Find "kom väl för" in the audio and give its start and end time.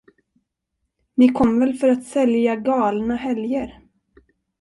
1.29-1.89